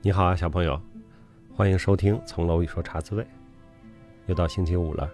[0.00, 0.80] 你好啊，小朋友，
[1.52, 3.22] 欢迎收听《从楼宇说茶滋味》。
[4.26, 5.10] 又到星期五了，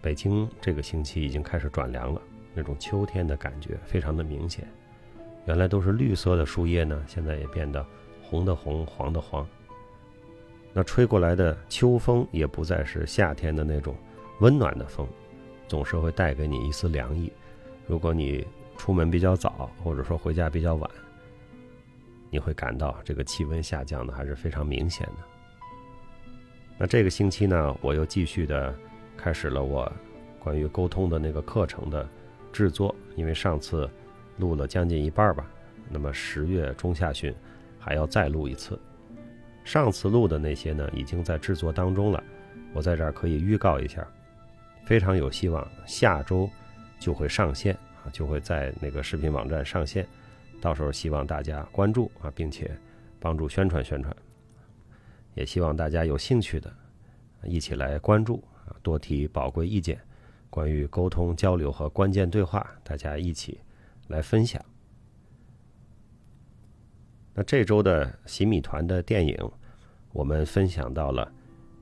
[0.00, 2.22] 北京这个星期已经开始转凉了，
[2.54, 4.64] 那种秋天的感觉非常的明显。
[5.46, 7.84] 原来都是绿色的树叶呢，现在也变得
[8.22, 9.44] 红的红，黄的黄。
[10.72, 13.92] 那吹过来的秋风也不再是夏天的那种
[14.38, 15.04] 温暖的风，
[15.66, 17.32] 总是会带给你一丝凉意。
[17.88, 20.88] 如果你出门比较早，或者说回家比较晚，
[22.36, 25.24] 你会感到这个气温下降的还是非常明显的。
[26.76, 28.78] 那这个星期呢，我又继续的
[29.16, 29.90] 开始了我
[30.38, 32.06] 关于沟通的那个课程的
[32.52, 33.88] 制作，因为上次
[34.36, 35.46] 录了将近一半吧，
[35.88, 37.34] 那么十月中下旬
[37.78, 38.78] 还要再录一次。
[39.64, 42.22] 上次录的那些呢，已经在制作当中了，
[42.74, 44.06] 我在这儿可以预告一下，
[44.84, 46.50] 非常有希望下周
[47.00, 47.74] 就会上线
[48.04, 50.06] 啊，就会在那个视频网站上线。
[50.60, 52.76] 到时候希望大家关注啊，并且
[53.20, 54.14] 帮助宣传宣传，
[55.34, 56.72] 也希望大家有兴趣的
[57.44, 60.00] 一起来关注啊，多提宝贵意见，
[60.50, 63.60] 关于沟通交流和关键对话，大家一起
[64.08, 64.64] 来分享。
[67.34, 69.36] 那这周的洗米团的电影，
[70.12, 71.30] 我们分享到了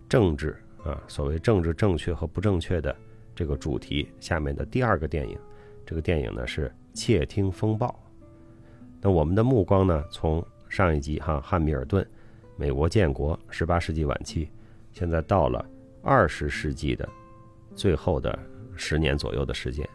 [0.08, 2.95] 政治啊，所谓政治正确和不正确的
[3.34, 5.39] 这个主题下面的第二个电影，
[5.86, 7.89] 这个电影呢是《窃听风暴》。
[9.05, 10.03] 那我们的目光呢？
[10.11, 12.09] 从上一集哈汉密尔顿，
[12.57, 14.49] 美国建国十八世纪晚期，
[14.93, 15.63] 现在到了
[16.03, 17.07] 二十世纪的
[17.77, 18.39] 最后的
[18.75, 19.87] 十年左右的时间，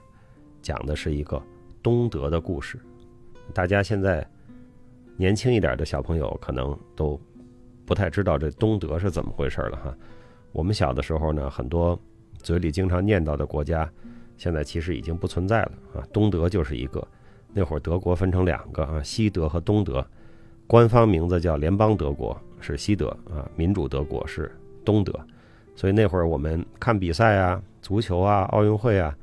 [0.61, 1.41] 讲的是一个
[1.81, 2.79] 东德的故事。
[3.51, 4.23] 大家现在
[5.17, 7.19] 年轻一点的小朋友可能都
[7.87, 9.97] 不太知道这东德是怎么回事了哈。
[10.51, 11.99] 我们小的时候呢，很多
[12.43, 13.91] 嘴里经常念叨的国家，
[14.37, 16.05] 现在其实已经不存在了啊。
[16.13, 17.07] 东德就是一个。
[17.53, 20.05] 那会儿德国分成两个啊，西德和东德，
[20.67, 24.55] 官方名字叫联邦德国是西德啊，民主德国是
[24.85, 25.13] 东德，
[25.75, 29.15] 所以那会儿我们看比赛啊，足球啊，奥运会啊，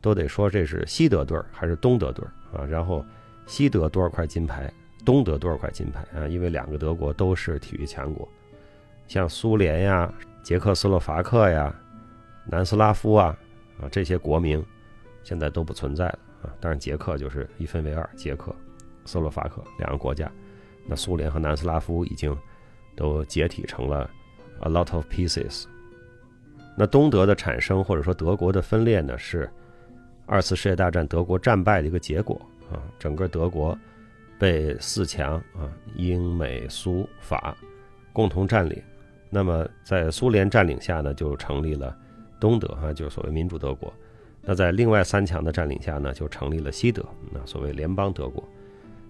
[0.00, 3.04] 都得说这是西德队还是东德队啊，然后
[3.46, 4.70] 西德多少块金牌，
[5.04, 8.28] 东德多少块金牌啊，因为两个德国都是体育强国，
[9.08, 10.12] 像苏联呀、
[10.42, 11.74] 捷克斯洛伐克呀、
[12.44, 13.36] 南斯拉夫啊
[13.80, 14.62] 啊这些国名，
[15.22, 16.18] 现在都不存在了。
[16.42, 18.54] 啊，当然，捷克就是一分为二，捷克、
[19.04, 20.30] 斯洛伐克两个国家。
[20.86, 22.36] 那苏联和南斯拉夫已经
[22.96, 24.10] 都解体成了
[24.60, 25.64] a lot of pieces。
[26.76, 29.48] 那东德的产生或者说德国的分裂呢，是
[30.26, 32.40] 二次世界大战德国战败的一个结果
[32.72, 32.80] 啊。
[32.98, 33.78] 整个德国
[34.38, 37.56] 被四强啊，英美苏法
[38.12, 38.82] 共同占领。
[39.28, 41.96] 那么在苏联占领下呢，就成立了
[42.40, 43.92] 东德啊，就是所谓民主德国。
[44.42, 48.42] 那在另外三强的占领下呢，就成立了西德，那所谓联邦德国。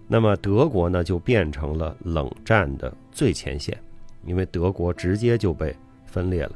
[0.08, 3.80] 那么德国呢，就变成了冷战的最前线，
[4.24, 5.74] 因为德国直接就被
[6.04, 6.52] 分裂了。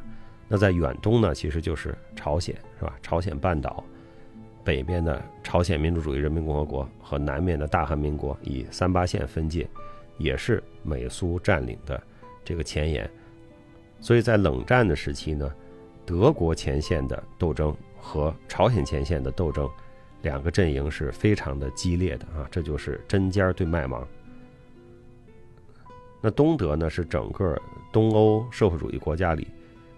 [0.49, 2.93] 那在远东呢，其实就是朝鲜，是吧？
[3.01, 3.83] 朝鲜半岛
[4.65, 9.69] 北边的朝鲜民主主义人民共和国和南面的大韩民国以三八线分界，
[10.19, 12.03] 也是美苏占领的
[12.45, 13.09] 这个前沿。
[14.01, 15.49] 所以在冷战的时期呢，
[16.05, 17.75] 德国前线的斗争。
[18.05, 19.67] 和朝鲜前线的斗争，
[20.21, 24.07] 两个阵营是非常的激烈的啊，这就是针尖对麦芒。
[26.21, 27.59] 那东德呢，是整个
[27.91, 29.49] 东欧社会主义国家里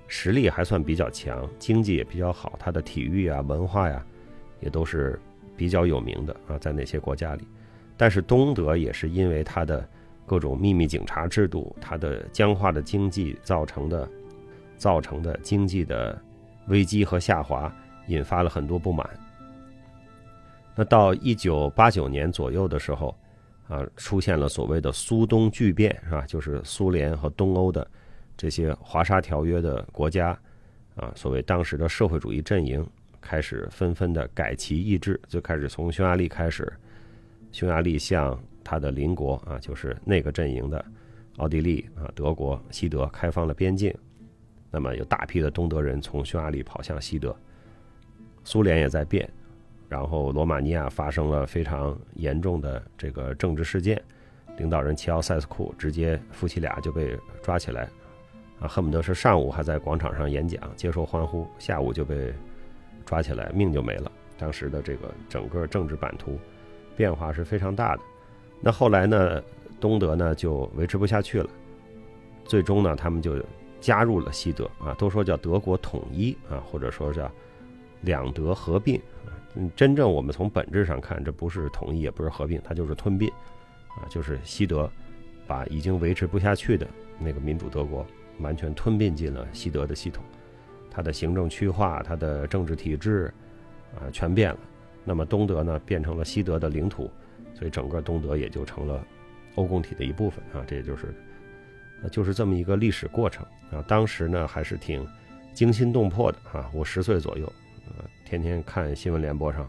[0.07, 4.07] 实力还算比较强，经济也比较好，它的体育啊、文化呀，
[4.61, 5.21] 也都是
[5.57, 7.47] 比较有名的啊，在那些国家里。
[7.97, 9.89] 但是东德也是因为它的
[10.27, 14.09] 各种秘密警察制度，它的僵化的经济造成的
[14.77, 16.17] 造成的经济的
[16.69, 17.73] 危机和下滑。
[18.07, 19.09] 引发了很多不满。
[20.75, 23.17] 那到一九八九年左右的时候，
[23.67, 26.25] 啊，出现了所谓的苏东巨变，是吧？
[26.27, 27.87] 就是苏联和东欧的
[28.37, 30.39] 这些华沙条约的国家，
[30.95, 32.87] 啊，所谓当时的社会主义阵营
[33.21, 36.71] 开始纷纷的改旗易帜，就开始从匈牙利开始，
[37.51, 40.85] 匈牙利向他的邻国啊，就是那个阵营的
[41.39, 43.95] 奥地利啊、德国、西德开放了边境，
[44.71, 47.35] 那么有大批的东德人从匈牙利跑向西德。
[48.47, 49.29] 苏联也在变，
[49.89, 54.01] 然后罗马尼亚发生了非常严重的这个政治事件，
[54.57, 57.89] 领导人齐奥塞斯库直接夫妻俩就被抓起来，
[58.61, 62.33] 啊，恨不得是上午还在广场上演讲接受欢呼，下午就被
[63.05, 64.13] 抓起来，命就没了。
[64.39, 66.39] 当时的这个整个政治版图
[66.97, 68.03] 变化是非常大的。
[68.61, 69.43] 那后来呢，
[69.81, 71.51] 东德呢就维持不下去了，
[72.45, 73.43] 最终呢他们就
[73.81, 77.29] 加入了西德啊，都说叫德国统一啊，或者说叫。
[78.03, 79.01] 两德合并，
[79.55, 83.29] 嗯，真正我们从本质上看，这不是统一，也不是合并，它就是吞并，
[83.89, 84.91] 啊，就是西德
[85.47, 86.87] 把已经维持不下去的
[87.19, 88.07] 那个民主德国
[88.41, 90.23] 完全吞并进了西德的系统，
[90.91, 93.33] 它的行政区划、它的政治体制
[93.95, 94.59] 啊全变了。
[95.05, 97.11] 那么东德呢变成了西德的领土，
[97.55, 99.07] 所以整个东德也就成了
[99.55, 100.65] 欧共体的一部分啊。
[100.67, 101.15] 这也就是，
[102.11, 103.81] 就是这么一个历史过程啊。
[103.87, 105.07] 当时呢还是挺
[105.55, 106.69] 惊心动魄的啊。
[106.75, 107.51] 我十岁左右，
[108.25, 109.69] 天天看新闻联播上。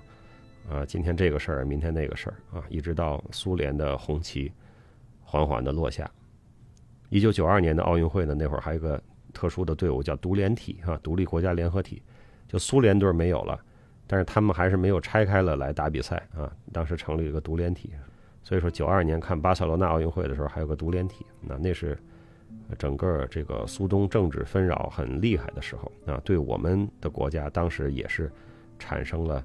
[0.70, 4.52] 啊，今天这个事儿，明天那个事儿啊，一直到苏联的红旗
[5.24, 6.12] 缓缓的落下。
[7.08, 9.02] 一九九二年的奥运会呢，那会儿还有个
[9.34, 12.02] 特殊的队伍叫独联体啊，独立国家联合体，
[12.50, 13.58] 就苏联队没有了，
[14.06, 16.52] 但是他们还是没有拆开了来打比赛啊。
[16.74, 17.94] 当时成立一个独联体，
[18.44, 21.98] 所以说九二年看巴塞罗那奥运会的时候，还有个独联体，那那是
[22.78, 28.32] 整个这个苏东政治纷扰很厉害的时候啊，对我们的国家当时也是
[28.80, 29.44] 产生了。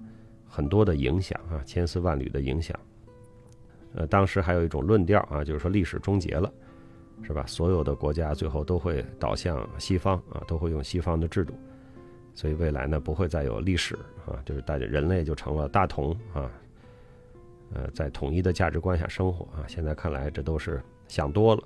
[0.55, 2.79] 很多的影响啊，千丝万缕的影响。
[3.95, 6.53] 呃，当时还有一种论调啊，就是说历史终结了，
[7.23, 7.43] 是吧？
[7.47, 11.55] 所有的国家最后都会倒向西方啊，都会用西方的制度，
[12.35, 13.95] 所以未来呢不会再有历史
[14.27, 16.51] 啊，就是大家人类就成了大同啊，
[17.73, 19.65] 呃，在统一的价值观下生活啊。
[19.67, 21.63] 现在看来这都是想多了。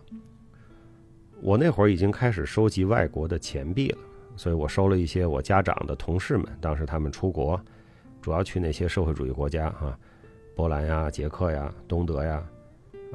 [1.43, 3.99] 我那会儿已经开始收集外国的钱币了，
[4.37, 7.61] 所以我收了一些我家长的同事们，当时他们出国。
[8.23, 9.97] 主要去那些社会主义国家啊，
[10.57, 12.43] 波兰呀、捷克呀、东德呀、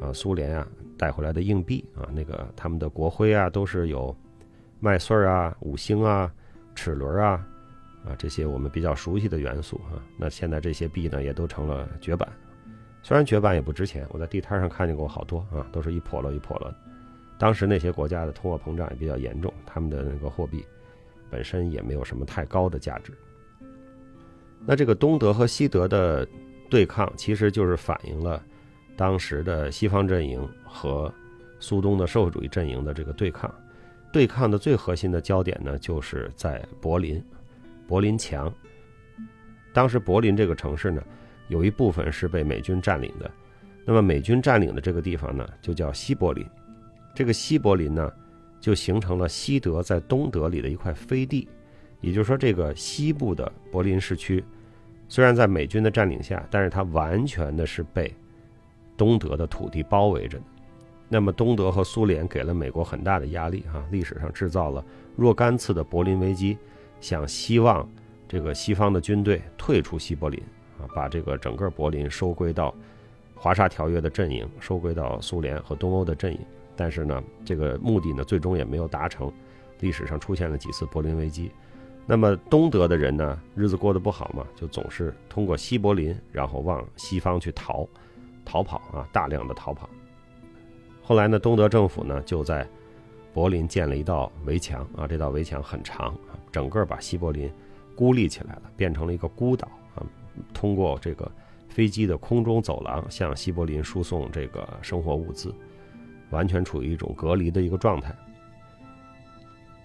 [0.00, 0.66] 啊苏联呀
[0.96, 4.16] 带回来的硬币啊，那个他们的国徽啊都是有
[4.80, 6.32] 麦穗儿啊、五星啊、
[6.74, 7.46] 齿轮啊
[8.06, 10.00] 啊这些我们比较熟悉的元素啊。
[10.16, 12.26] 那现在这些币呢也都成了绝版，
[13.02, 16.74] 虽然绝版也不值钱，我在地摊上看见过好多啊，都是一破了一破了。
[17.38, 20.64] 当时那些国家的通货膨胀也比较严重，他们的那个货币
[21.30, 23.12] 本身也没有什么太高的价值。
[24.64, 26.26] 那这个东德和西德的
[26.70, 28.40] 对抗，其实就是反映了
[28.96, 31.12] 当时的西方阵营和
[31.58, 33.52] 苏东的社会主义阵营的这个对抗。
[34.12, 37.20] 对抗的最核心的焦点呢，就是在柏林，
[37.88, 38.52] 柏林墙。
[39.72, 41.02] 当时柏林这个城市呢，
[41.48, 43.30] 有一部分是被美军占领的。
[43.84, 46.46] 那么美军占领的这个地方呢，就叫西柏林。
[47.14, 48.12] 这个西柏林呢，
[48.60, 51.48] 就形成了西德在东德里的一块飞地。
[52.00, 54.44] 也就是说，这个西部的柏林市区，
[55.08, 58.12] 虽然在美军的占领下，但是它完全的是被
[58.96, 60.44] 东德的土地包围着的。
[61.08, 64.84] 那么，东德和苏联给了美国很大的压力啊，历史上制造了
[65.14, 66.56] 若干次的柏林危机，
[67.00, 67.88] 想希望
[68.26, 70.42] 这个西方的军队退出西柏林
[70.80, 72.74] 啊，把这个整个柏林收归到
[73.36, 76.40] 华沙条约的阵营，收归到苏联和东欧的阵营。
[76.76, 79.32] 但是呢，这个目的呢，最终也没有达成。
[79.80, 81.50] 历史上出现了几次柏林危机。
[82.06, 87.88] 那么东德的人呢，日子过得不好嘛，就总是通过西柏林，然后往西方去逃，
[88.44, 89.88] 逃跑啊，大量的逃跑。
[91.02, 92.68] 后来呢，东德政府呢就在
[93.34, 96.14] 柏林建了一道围墙啊，这道围墙很长，
[96.50, 97.50] 整个把西柏林
[97.96, 100.06] 孤立起来了，变成了一个孤岛啊。
[100.54, 101.30] 通过这个
[101.68, 105.54] 飞机的空中走廊向西柏林输送这个生活物资，
[106.32, 108.12] 完全处于一种隔离的一个状态。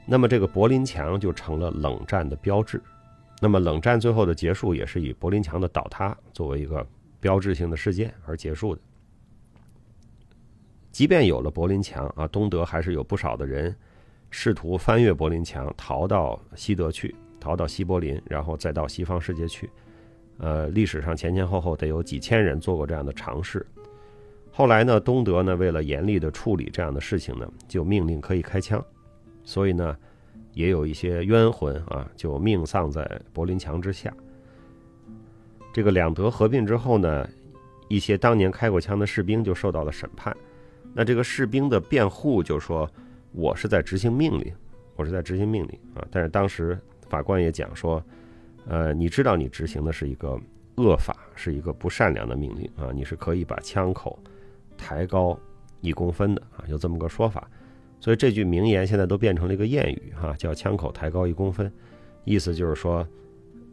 [0.08, 2.82] 那么这个柏林墙就成了冷战的标志，
[3.40, 6.84] 那么冷战最后的结束也是以柏林墙的倒塌作为一个
[7.20, 8.82] 标志性的事件而结束的。
[10.92, 13.76] 即便有了柏林墙啊，东德还是有不少的人
[14.32, 19.70] 试图翻越柏林墙逃到西德去，逃到西柏林，然后再到西方世界去。
[20.40, 23.66] 呃，历史上前前后后得有几千人做过这样的尝试。
[24.58, 28.84] 后来呢，东德呢为了严厉的处理这样的事情呢，就命令可以开枪。
[29.44, 29.96] 所以呢，
[30.54, 34.12] 也有一些冤魂啊，就命丧在柏林墙之下。
[35.72, 37.30] 这个两德合并之后呢，
[37.88, 40.36] 一些当年开过枪的士兵就受到了审判。
[40.92, 42.90] 那这个士兵的辩护就说
[43.34, 44.52] ：“我是在执行命令，
[44.96, 46.76] 我是在执行命令啊。”但是当时
[47.08, 48.04] 法官也讲说
[48.68, 50.32] ：“呃，你知道你执行的是一个
[50.78, 54.18] 恶法，是一个不善良的命令啊，你是可以把枪口
[54.78, 55.38] 抬高
[55.82, 57.50] 一公分的啊，有这么个说法。”
[58.00, 61.72] 所以这句名言现在都变成了一个谚语，哈，叫“枪口抬高一公分”，
[62.26, 63.06] 意思就是说，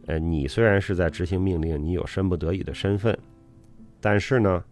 [0.07, 3.15] 呃，你虽然是在执行命令，你有身不得已的身份，
[4.01, 4.63] 但是呢，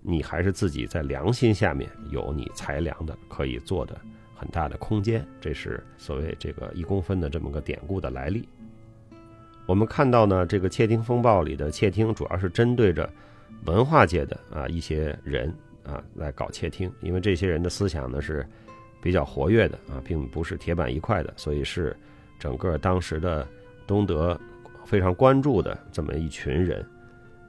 [0.00, 3.96] 你还是自己在良心下面有你裁量的可以做的
[4.34, 5.24] 很大的空间。
[5.40, 8.48] 这是所谓这个一公分的这么个典故的来历。
[9.64, 13.08] 我们看到呢，这个窃听风暴里的窃听主要是针对着
[13.64, 15.52] 文化界的啊一些人
[15.84, 18.46] 啊来搞窃听，因为这些人的思想呢是。
[19.04, 21.96] 比较活跃的啊，并不是铁板一块的，所以是
[22.38, 23.44] 整个当时的
[23.84, 24.40] 东德
[24.84, 26.86] 非常关注的这么一群人。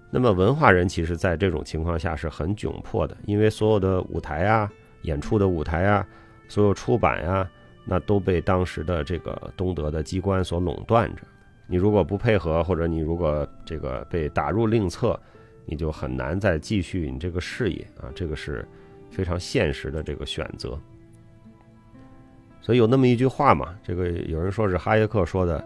[0.09, 4.67] 那么文化人其实在这种情况下是很窘迫的，因为所有的舞台啊、
[5.03, 6.03] 演出的舞台啊，
[6.47, 7.47] 所有出版呀，
[7.85, 11.21] 那都被当时的这个东德的机关所垄断着。
[11.67, 15.19] 你如果不配合，或者你如果这个被打入另册，
[15.65, 18.67] 你就很难再继续你这个事业啊，这个是
[19.09, 20.77] 非常现实的这个选择。
[22.61, 25.63] 所以有那么一句话嘛，这个有人说是哈耶克说的，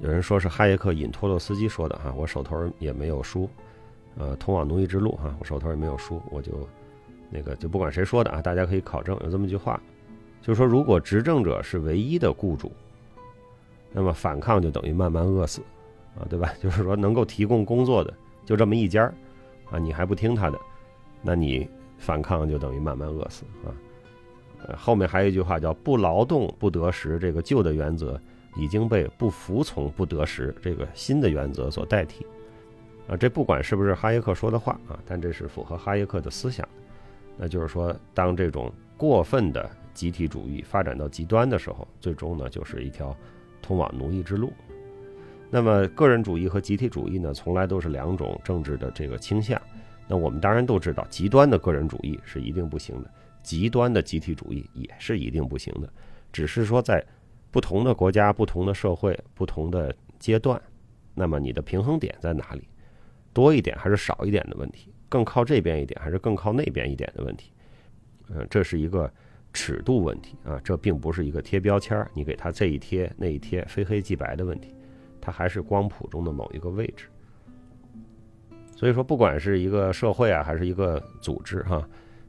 [0.00, 3.48] 有人说是哈耶克引托洛斯基说的哈，我手头也没有书，
[4.16, 6.68] 呃，通往奴役之路哈，我手头也没有书，我就
[7.30, 9.80] 那个就不管谁说的啊，大家可以考证，有这么一句话，
[10.40, 12.72] 就是说如果执政者是唯一的雇主。
[13.90, 15.62] 那么反抗就等于慢慢饿死，
[16.14, 16.52] 啊，对吧？
[16.62, 18.12] 就是说能够提供工作的
[18.44, 19.14] 就这么一家儿，
[19.70, 20.58] 啊，你还不听他的，
[21.22, 23.68] 那你反抗就等于慢慢饿死啊。
[24.76, 28.20] 后面还有一句话叫“不劳动不得食”，这个旧的原则
[28.56, 32.26] 已经被“不服从不得食”这个新的原则所代替。
[33.06, 36.68] 啊，这不管是不是哈耶克说的话啊，但这是符合哈耶克的思想。
[37.36, 43.16] 那就是说，当这种过分的集体主义发展到极端的时候，最终呢，就是一条。
[43.60, 44.52] 通往奴役之路。
[45.50, 49.60] 那么，个人主义和集体主义呢，从来都是两种政治的这个倾向。
[50.06, 53.10] 那我们当然都知道，极端的个人主义是一定不行的，
[53.42, 55.88] 极端的集体主义也是一定不行的。
[56.32, 57.04] 只是说，在
[57.50, 60.60] 不同的国家、不同的社会、不同的阶段，
[61.14, 62.68] 那么你的平衡点在哪里？
[63.32, 64.92] 多一点还是少一点的问题？
[65.08, 67.52] 更靠这边一点还是更靠那边一点的问题？
[68.30, 69.10] 嗯，这是一个。
[69.54, 74.74] 尺度问题啊，这并不是一个贴标签儿，你给他这一贴那一贴，非黑即白的问题，
[75.28, 77.06] 它还是光谱中的某一个位置。
[78.74, 81.86] 所以说，不管是一个社会啊，还是一个组织哈，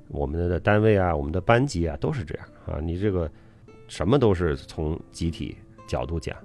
[0.10, 2.80] 我们的单位啊，我们的班级啊，都是这样啊。
[2.82, 3.32] 你这个
[3.88, 5.56] 什么都是从集体
[5.88, 6.36] 角度讲，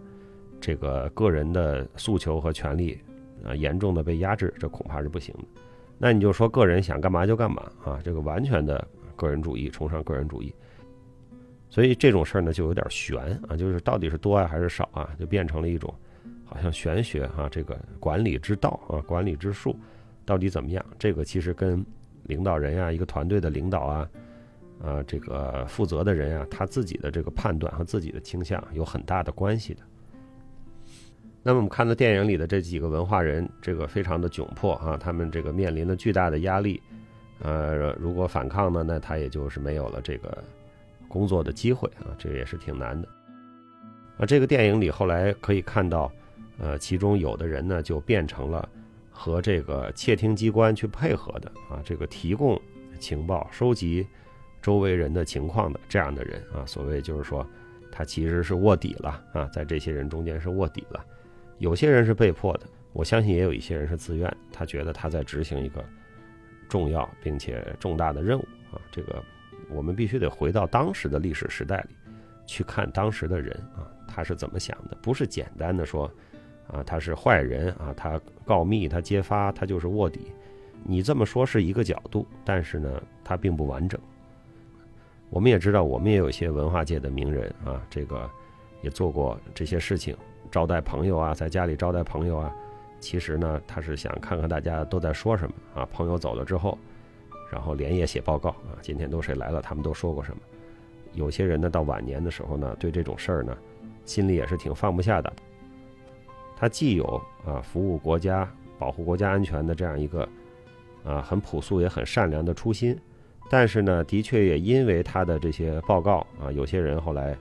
[0.60, 2.96] 这个个人的诉求和权利
[3.42, 5.44] 啊，严重的被压制，这恐怕是不行的。
[5.98, 10.54] 那你就说个人想干嘛就干嘛啊，这个完全的个人主义，崇尚个人主义。
[11.70, 13.18] 所以这种事儿呢，就有点悬
[13.48, 15.92] 啊，就是到底是多啊还是少啊，就变成了一种
[16.62, 19.76] 像玄学哈，这个管理之道啊，管理之术
[20.24, 20.84] 到底怎么样？
[20.98, 21.84] 这个其实跟
[22.24, 24.08] 领导人呀，一个团队的领导啊，
[24.82, 29.80] 啊，这个负责的人啊，他自己的这个判断和自己的倾向有很大的关系的。
[31.42, 36.82] 那么我们看到电影里的这几个文化人，这个非常的窘迫啊，他们这个面临了巨大的压力，
[37.40, 40.42] 呃，如果反抗呢，那他也就是没有了这个。
[41.06, 43.06] 工作的机会啊，这个也是挺难的。
[44.18, 46.10] 啊，这个电影里后来可以看到，
[46.58, 48.68] 呃，其中有的人呢就变成了
[49.10, 52.60] 和这个窃听机关去配合的啊，这个提供
[52.98, 54.06] 情报、收集
[54.62, 57.46] 周围人的情况的这样的人啊，所谓就是说
[57.90, 61.04] 他其实是卧底了啊，在这些人中间是卧底了。
[61.58, 65.84] 有些人是被迫的，我相信也有一些人是自愿，他觉得他在执行一个
[66.68, 68.42] 重要并且重大的任务
[68.72, 69.22] 啊，这个。
[69.70, 71.96] 我们必须得回到当时的历史时代里，
[72.46, 74.96] 去看当时的人啊，他是怎么想的？
[75.00, 76.10] 不是简单的说，
[76.68, 80.32] 啊，他是坏人啊，他告密，他揭发，他就是卧底。
[80.82, 83.98] 你这么说是一个角度，但是呢，它并不完整。
[85.30, 88.28] 我们也知道，我们也有一些文化界的名人啊，这个
[88.82, 90.16] 也做过这些事情，
[90.50, 92.54] 招待朋友啊，在家里招待朋友啊，
[93.00, 96.76] 其实呢，他是想看看大家都在说什么啊，朋友走了之后。
[97.50, 100.42] 然后连夜写报告啊，今天都谁来了，他们都说过什么。
[101.12, 103.56] 有些人呢，到晚年的时候呢，对这种事儿呢，
[104.04, 105.32] 心里也是挺放不下的。
[106.56, 107.04] 他既有
[107.44, 110.28] 啊服务国家、保护国家安全的这样一个
[111.04, 112.98] 啊很朴素也很善良的初心，
[113.50, 117.36] 但是呢，的确也因为他的这些报告啊，有些人后来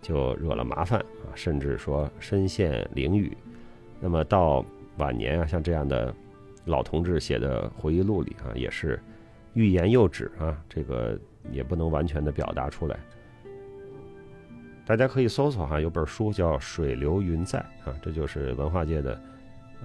[0.00, 3.32] 就惹了麻烦啊，甚至说身陷囹圄。
[4.00, 4.64] 那么到
[4.98, 6.14] 晚年啊，像这样的
[6.64, 9.00] 老同志写的回忆录里啊，也是。
[9.54, 11.18] 欲言又止啊，这个
[11.50, 12.96] 也不能完全的表达出来。
[14.88, 19.20] 大家可以搜索哈，有本书叫《水流云在》啊，这就是文化界的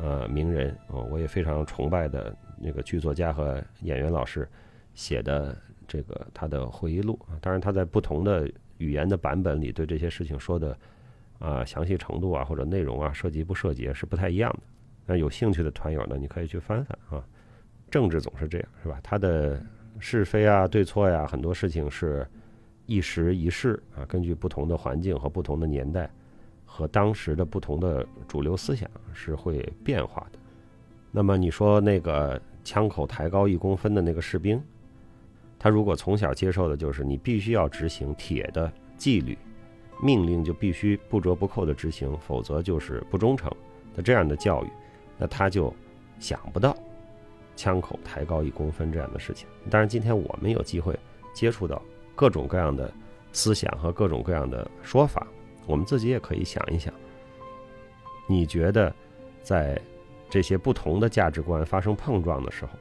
[0.01, 4.47] 呃名人啊，我也非常崇拜的那个剧作家和演员老师
[4.93, 5.53] 写的
[5.85, 7.35] 这个他的回忆录啊。
[7.41, 10.77] 当然他在不同的语言的版本里对这些事情说的
[11.37, 14.59] 啊详细程度啊或者内容啊涉及不涉及是不太一样的。
[15.05, 17.21] 那有兴趣的团友呢，你可以去翻翻啊。
[17.91, 19.01] 政治总是这样，是吧？
[19.03, 19.61] 他的
[19.99, 22.25] 是非啊、对错呀，很多事情是
[22.85, 26.09] 一时一事啊，根据不同的环境和不同的年代
[26.65, 30.39] 和当时的不同的主流思想是会变化的。
[31.11, 34.61] 那么你说那个枪口抬高一公分的那个士兵，
[35.59, 39.37] 他如果从小接受的就是你必须要执行铁的纪律，
[40.01, 43.49] 命令就必须不折不扣的执行，否则就是不忠诚
[43.95, 44.67] 的这样的教育，
[45.17, 45.73] 那他就
[46.19, 46.75] 想不到。
[47.55, 50.97] 枪口抬高一公分这样的事情，当然今天我们有机会
[51.35, 51.79] 接触到
[52.15, 52.91] 各种各样的
[53.31, 55.25] 思想和各种各样的说法。
[55.65, 56.93] 我们自己也可以想一想，
[58.27, 58.93] 你觉得
[59.41, 59.79] 在
[60.29, 62.71] 这些不同的价值观发生碰撞的时候，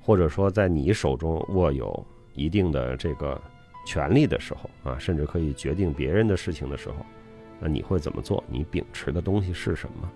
[0.00, 3.40] 或者说在你手中握有一定的这个
[3.84, 6.96] 权利的时候啊，甚至可以决定别人的事情的时候，
[7.58, 8.42] 那你会怎么做？
[8.46, 10.10] 你秉持的东西是什么？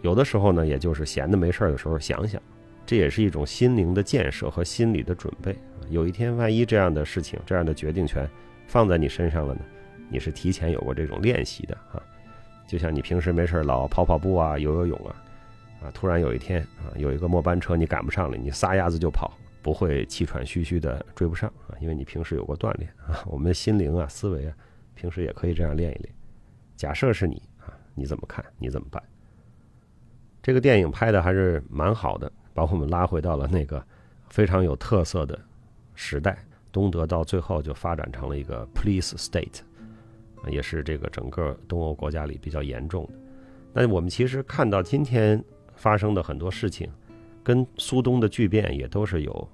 [0.00, 2.40] 有的时候呢，也就是闲的没事的时候想想。
[2.84, 5.56] 这也是一种心灵的建设和心理的准备。
[5.90, 8.28] 有一天，万一这样的事情、这样的决定权
[8.66, 9.60] 放在你身上了呢？
[10.10, 12.02] 你是提前有过这种练习的啊。
[12.66, 15.14] 就像你平时没事老跑跑步啊、游游泳啊，
[15.82, 23.22] 啊，突然有一天啊，有一个末班车你赶不上了，你撒丫子就跑，不会气喘吁吁的追不上啊，因为你平时有过锻炼啊。
[23.26, 24.54] 我们的心灵啊、思维啊，
[24.94, 26.14] 平时也可以这样练一练。
[26.76, 28.44] 假设是你啊，你怎么看？
[28.58, 29.02] 你怎么办？
[30.42, 32.30] 这个电影拍的还是蛮好的。
[32.54, 33.82] 把我们拉回到了那个
[34.28, 35.40] 非常有特色的
[36.02, 36.36] 时代，
[36.72, 39.60] 东德到最后就发展成了一个 police state，
[40.48, 43.12] 也是这个整个东欧国家里比较严重的。
[43.72, 45.42] 那我们其实看到今天
[45.76, 46.90] 发生的很多事情，
[47.44, 49.48] 跟苏东的巨变也都是有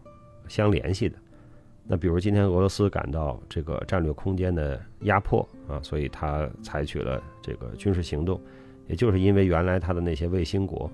[0.49, 1.19] 相联系的。
[1.85, 8.41] 那比如今天俄罗斯感到这个战略空间的压迫啊，所以他采取了这个军事行动，
[8.87, 10.91] 也就是因为原来他的那些卫星国。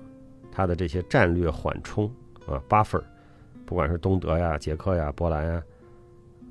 [0.57, 2.09] 他的这些战略缓冲
[2.47, 3.03] 啊，buffer，
[3.65, 5.63] 不管是东德呀、捷克呀、波兰呀、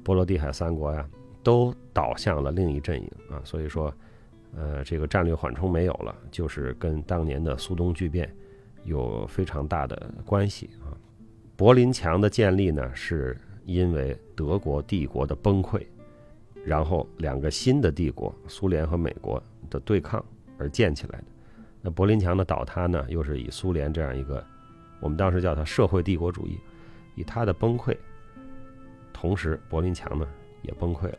[0.03, 1.09] 波罗的海三国呀，
[1.43, 3.41] 都倒向了另一阵营啊。
[3.45, 3.95] 所以说，
[4.57, 8.29] 呃，这个战略缓冲没有了，就是跟当年的苏东巨变
[8.85, 10.93] 有非常大的关系啊。
[11.57, 15.81] 柏林墙的建立呢，是因为德国帝国的崩溃，
[16.65, 19.41] 然后两个新的帝国苏联和美国
[19.71, 20.23] 的对抗
[20.59, 21.25] 而建起来的。
[21.81, 24.45] 那柏林墙的倒塌呢，又是以苏联这样一个，
[25.01, 26.59] 我们当时叫它社会帝国主义，
[27.15, 27.97] 以他的崩溃，
[29.13, 30.27] 同时柏林墙呢
[30.63, 31.19] 也崩溃了。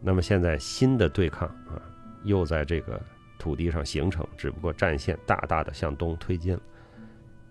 [0.00, 1.80] 那么现在新的对抗啊，
[2.24, 3.00] 又在这个
[3.38, 6.60] 土地上形成，只不过战线大大的向东推进了。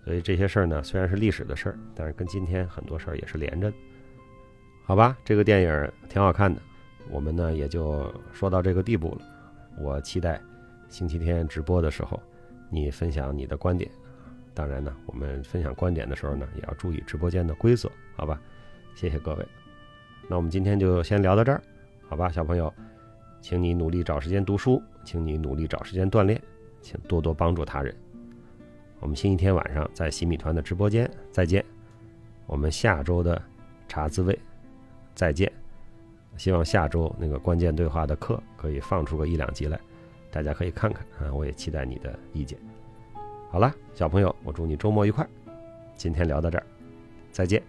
[0.03, 3.77] 所以这些事儿呢，虽然是历史的事儿，但是跟今天很多事儿也是连着的。
[4.83, 6.61] 好吧，这个电影挺好看的，
[7.09, 9.21] 我们呢也就说到这个地步了。
[9.79, 10.41] 我期待。
[10.89, 12.21] 星期天直播的时候，
[12.69, 13.89] 你分享你的观点。
[14.53, 18.39] 当然呢，我们分享观点的时候呢，也要注意直播间的规则，好吧？
[18.95, 19.47] 谢谢各位。
[20.27, 21.61] 那我们今天就先聊到这儿，
[22.07, 22.73] 好吧，小朋友，
[23.39, 26.41] 请你努力找时间读书，请你努力找时间锻炼，
[26.81, 27.95] 请多多帮助他人。
[28.99, 31.65] 我们星期天晚上在洗米团的直播间再见。
[32.45, 33.41] 我们下周的
[33.87, 34.37] 茶滋味
[35.15, 35.51] 再见。
[36.37, 39.79] 希望下周那个关键对话的课可以放出个一两集来。
[40.29, 42.57] 大家可以看看啊，我也期待你的意见。
[43.51, 45.27] 好了，小朋友，我祝你周末愉快。
[45.97, 46.65] 今天聊到这儿，
[47.33, 47.61] 再见。